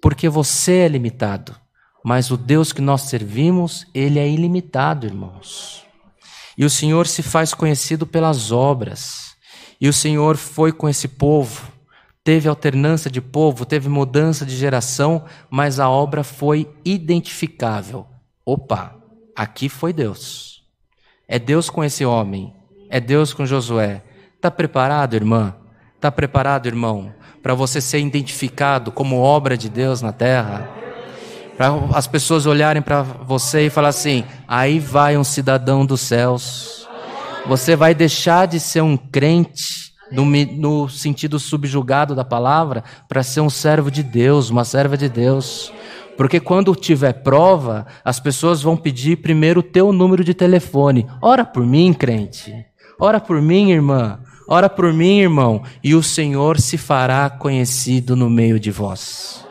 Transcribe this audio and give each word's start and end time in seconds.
Porque 0.00 0.28
você 0.28 0.78
é 0.78 0.88
limitado, 0.88 1.54
mas 2.04 2.30
o 2.30 2.36
Deus 2.36 2.72
que 2.72 2.80
nós 2.80 3.02
servimos, 3.02 3.86
ele 3.94 4.18
é 4.18 4.28
ilimitado, 4.28 5.06
irmãos. 5.06 5.84
E 6.56 6.64
o 6.64 6.70
Senhor 6.70 7.06
se 7.06 7.22
faz 7.22 7.54
conhecido 7.54 8.06
pelas 8.06 8.50
obras. 8.50 9.34
E 9.80 9.88
o 9.88 9.92
Senhor 9.92 10.36
foi 10.36 10.72
com 10.72 10.88
esse 10.88 11.08
povo, 11.08 11.70
teve 12.22 12.48
alternância 12.48 13.10
de 13.10 13.20
povo, 13.20 13.64
teve 13.64 13.88
mudança 13.88 14.44
de 14.44 14.54
geração, 14.56 15.24
mas 15.48 15.80
a 15.80 15.88
obra 15.88 16.22
foi 16.22 16.70
identificável. 16.84 18.06
Opa, 18.44 18.94
aqui 19.34 19.68
foi 19.68 19.92
Deus. 19.92 20.62
É 21.26 21.38
Deus 21.38 21.70
com 21.70 21.82
esse 21.82 22.04
homem, 22.04 22.54
é 22.90 23.00
Deus 23.00 23.32
com 23.32 23.46
Josué. 23.46 24.02
Está 24.36 24.50
preparado, 24.50 25.14
irmã? 25.14 25.54
Está 25.94 26.10
preparado, 26.10 26.66
irmão, 26.66 27.12
para 27.42 27.54
você 27.54 27.80
ser 27.80 28.00
identificado 28.00 28.90
como 28.90 29.20
obra 29.20 29.56
de 29.56 29.68
Deus 29.68 30.02
na 30.02 30.12
terra? 30.12 30.68
Para 31.56 31.74
as 31.94 32.06
pessoas 32.06 32.46
olharem 32.46 32.82
para 32.82 33.02
você 33.02 33.66
e 33.66 33.70
falar 33.70 33.88
assim: 33.88 34.24
aí 34.48 34.80
vai 34.80 35.16
um 35.16 35.24
cidadão 35.24 35.86
dos 35.86 36.00
céus. 36.00 36.88
Você 37.46 37.76
vai 37.76 37.94
deixar 37.94 38.46
de 38.46 38.58
ser 38.58 38.80
um 38.80 38.96
crente 38.96 39.92
no, 40.10 40.24
no 40.24 40.88
sentido 40.88 41.38
subjugado 41.38 42.14
da 42.14 42.24
palavra 42.24 42.82
para 43.08 43.22
ser 43.22 43.40
um 43.40 43.50
servo 43.50 43.90
de 43.90 44.02
Deus, 44.02 44.50
uma 44.50 44.64
serva 44.64 44.96
de 44.96 45.08
Deus. 45.08 45.72
Porque 46.16 46.40
quando 46.40 46.74
tiver 46.74 47.12
prova, 47.22 47.86
as 48.04 48.18
pessoas 48.20 48.62
vão 48.62 48.76
pedir 48.76 49.16
primeiro 49.16 49.60
o 49.60 49.62
teu 49.62 49.92
número 49.92 50.24
de 50.24 50.34
telefone. 50.34 51.06
Ora 51.22 51.44
por 51.44 51.64
mim, 51.64 51.92
crente. 51.92 52.69
Ora 53.00 53.18
por 53.18 53.40
mim, 53.40 53.70
irmã. 53.70 54.18
Ora 54.46 54.68
por 54.68 54.92
mim, 54.92 55.20
irmão, 55.20 55.62
e 55.82 55.94
o 55.94 56.02
Senhor 56.02 56.60
se 56.60 56.76
fará 56.76 57.30
conhecido 57.30 58.14
no 58.14 58.28
meio 58.28 58.60
de 58.60 58.70
vós. 58.70 59.46